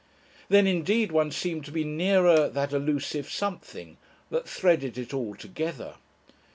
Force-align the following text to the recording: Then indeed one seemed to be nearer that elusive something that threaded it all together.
Then 0.49 0.65
indeed 0.65 1.11
one 1.11 1.29
seemed 1.29 1.63
to 1.65 1.71
be 1.71 1.83
nearer 1.83 2.49
that 2.49 2.73
elusive 2.73 3.29
something 3.29 3.97
that 4.31 4.49
threaded 4.49 4.97
it 4.97 5.13
all 5.13 5.35
together. 5.35 5.93